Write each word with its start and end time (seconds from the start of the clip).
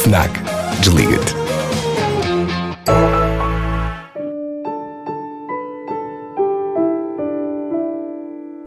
FNAC. 0.00 0.30
Desliga-te. 0.80 1.34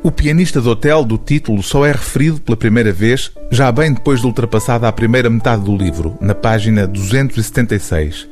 O 0.04 0.12
pianista 0.12 0.62
do 0.62 0.70
hotel 0.70 1.04
do 1.04 1.18
título 1.18 1.64
só 1.64 1.88
é 1.88 1.92
referido 1.92 2.40
pela 2.40 2.56
primeira 2.56 2.92
vez, 2.92 3.32
já 3.50 3.72
bem 3.72 3.94
depois 3.94 4.20
de 4.20 4.28
ultrapassada 4.28 4.88
a 4.88 4.92
primeira 4.92 5.28
metade 5.28 5.64
do 5.64 5.76
livro, 5.76 6.16
na 6.22 6.36
página 6.36 6.86
276. 6.86 8.28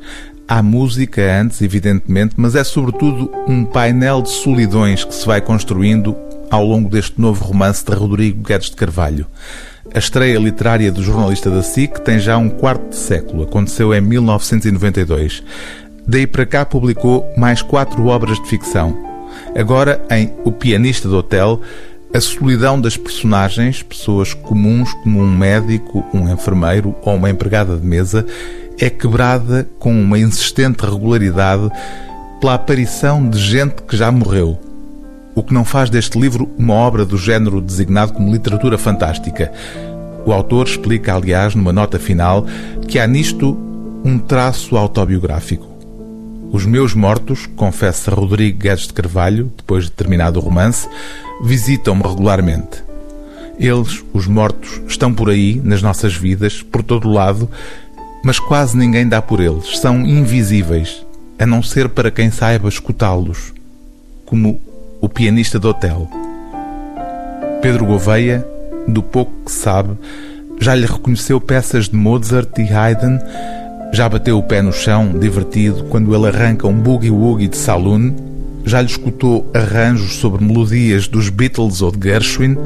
Há 0.46 0.62
música 0.62 1.22
antes, 1.40 1.60
evidentemente, 1.60 2.34
mas 2.36 2.54
é 2.54 2.62
sobretudo 2.62 3.32
um 3.48 3.64
painel 3.64 4.22
de 4.22 4.30
solidões 4.30 5.04
que 5.04 5.14
se 5.14 5.26
vai 5.26 5.40
construindo 5.40 6.16
ao 6.52 6.62
longo 6.62 6.90
deste 6.90 7.18
novo 7.18 7.42
romance 7.42 7.82
de 7.82 7.94
Rodrigo 7.94 8.46
Guedes 8.46 8.68
de 8.68 8.76
Carvalho. 8.76 9.26
A 9.94 9.98
estreia 9.98 10.38
literária 10.38 10.92
do 10.92 11.02
jornalista 11.02 11.50
da 11.50 11.62
SIC 11.62 12.00
tem 12.00 12.18
já 12.18 12.36
um 12.36 12.50
quarto 12.50 12.90
de 12.90 12.96
século, 12.96 13.44
aconteceu 13.44 13.94
em 13.94 14.02
1992. 14.02 15.42
Daí 16.06 16.26
para 16.26 16.44
cá 16.44 16.66
publicou 16.66 17.26
mais 17.38 17.62
quatro 17.62 18.04
obras 18.04 18.38
de 18.38 18.46
ficção. 18.50 18.94
Agora, 19.56 20.04
em 20.10 20.30
O 20.44 20.52
Pianista 20.52 21.08
do 21.08 21.16
Hotel, 21.16 21.58
a 22.12 22.20
solidão 22.20 22.78
das 22.78 22.98
personagens, 22.98 23.82
pessoas 23.82 24.34
comuns 24.34 24.92
como 25.02 25.22
um 25.22 25.34
médico, 25.34 26.04
um 26.12 26.30
enfermeiro 26.30 26.94
ou 27.00 27.14
uma 27.14 27.30
empregada 27.30 27.78
de 27.78 27.86
mesa, 27.86 28.26
é 28.78 28.90
quebrada 28.90 29.66
com 29.78 29.90
uma 29.90 30.18
insistente 30.18 30.84
regularidade 30.84 31.70
pela 32.42 32.54
aparição 32.54 33.26
de 33.26 33.38
gente 33.38 33.80
que 33.84 33.96
já 33.96 34.12
morreu. 34.12 34.71
O 35.34 35.42
que 35.42 35.54
não 35.54 35.64
faz 35.64 35.88
deste 35.88 36.18
livro 36.18 36.50
uma 36.58 36.74
obra 36.74 37.04
do 37.04 37.16
género 37.16 37.60
designado 37.60 38.12
como 38.12 38.32
literatura 38.32 38.76
fantástica. 38.76 39.52
O 40.26 40.32
autor 40.32 40.66
explica, 40.66 41.14
aliás, 41.14 41.54
numa 41.54 41.72
nota 41.72 41.98
final, 41.98 42.46
que 42.86 42.98
há 42.98 43.06
nisto 43.06 43.56
um 44.04 44.18
traço 44.18 44.76
autobiográfico. 44.76 45.72
Os 46.52 46.66
meus 46.66 46.92
mortos, 46.92 47.46
confessa 47.56 48.10
Rodrigo 48.10 48.58
Guedes 48.58 48.86
de 48.86 48.92
Carvalho, 48.92 49.50
depois 49.56 49.84
de 49.84 49.90
terminado 49.92 50.38
o 50.38 50.42
romance, 50.42 50.86
visitam-me 51.42 52.02
regularmente. 52.02 52.84
Eles, 53.58 54.04
os 54.12 54.26
mortos, 54.26 54.82
estão 54.86 55.14
por 55.14 55.30
aí, 55.30 55.62
nas 55.64 55.80
nossas 55.80 56.14
vidas, 56.14 56.62
por 56.62 56.82
todo 56.82 57.10
lado, 57.10 57.48
mas 58.22 58.38
quase 58.38 58.76
ninguém 58.76 59.08
dá 59.08 59.22
por 59.22 59.40
eles. 59.40 59.78
São 59.78 60.00
invisíveis, 60.02 61.04
a 61.38 61.46
não 61.46 61.62
ser 61.62 61.88
para 61.88 62.10
quem 62.10 62.30
saiba 62.30 62.68
escutá-los, 62.68 63.54
como 64.26 64.60
o 65.02 65.08
pianista 65.08 65.58
do 65.58 65.68
hotel. 65.68 66.08
Pedro 67.60 67.84
Gouveia, 67.84 68.46
do 68.88 69.02
pouco 69.02 69.32
que 69.44 69.52
sabe, 69.52 69.98
já 70.58 70.74
lhe 70.74 70.86
reconheceu 70.86 71.38
peças 71.38 71.90
de 71.90 71.96
Mozart 71.96 72.56
e 72.58 72.72
Haydn 72.72 73.18
já 73.92 74.08
bateu 74.08 74.38
o 74.38 74.42
pé 74.42 74.62
no 74.62 74.72
chão, 74.72 75.18
divertido, 75.18 75.84
quando 75.84 76.14
ele 76.14 76.26
arranca 76.26 76.66
um 76.66 76.80
boogie-woogie 76.80 77.46
de 77.46 77.58
saloon? 77.58 78.14
Já 78.64 78.80
lhe 78.80 78.86
escutou 78.86 79.50
arranjos 79.52 80.16
sobre 80.16 80.42
melodias 80.42 81.06
dos 81.06 81.28
Beatles 81.28 81.82
ou 81.82 81.92
de 81.92 82.08
Gershwin? 82.08 82.56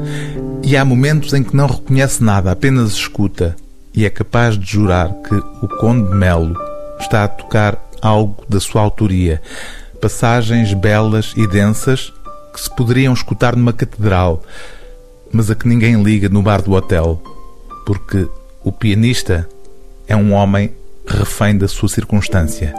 E 0.63 0.77
há 0.77 0.85
momentos 0.85 1.33
em 1.33 1.43
que 1.43 1.53
não 1.53 1.67
reconhece 1.67 2.23
nada, 2.23 2.49
apenas 2.51 2.93
escuta 2.93 3.57
e 3.93 4.05
é 4.05 4.09
capaz 4.09 4.57
de 4.57 4.65
jurar 4.65 5.11
que 5.27 5.35
o 5.35 5.67
Conde 5.79 6.15
Melo 6.15 6.55
está 6.99 7.25
a 7.25 7.27
tocar 7.27 7.77
algo 8.01 8.45
da 8.47 8.59
sua 8.59 8.81
autoria. 8.81 9.41
Passagens 9.99 10.73
belas 10.73 11.33
e 11.35 11.45
densas 11.45 12.13
que 12.53 12.61
se 12.61 12.69
poderiam 12.69 13.13
escutar 13.13 13.55
numa 13.55 13.73
catedral, 13.73 14.43
mas 15.31 15.51
a 15.51 15.55
que 15.55 15.67
ninguém 15.67 16.01
liga 16.01 16.29
no 16.29 16.41
bar 16.41 16.61
do 16.61 16.73
hotel, 16.73 17.21
porque 17.85 18.27
o 18.63 18.71
pianista 18.71 19.47
é 20.07 20.15
um 20.15 20.33
homem 20.33 20.71
refém 21.05 21.57
da 21.57 21.67
sua 21.67 21.89
circunstância. 21.89 22.73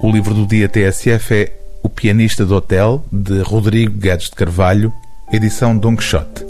O 0.00 0.10
livro 0.10 0.34
do 0.34 0.46
dia 0.46 0.68
TSF 0.68 1.34
é 1.34 1.52
O 1.82 1.88
Pianista 1.88 2.44
do 2.44 2.54
Hotel, 2.54 3.04
de 3.10 3.40
Rodrigo 3.40 3.98
Guedes 3.98 4.28
de 4.28 4.36
Carvalho, 4.36 4.92
edição 5.32 5.76
Don 5.76 5.96
Quixote. 5.96 6.45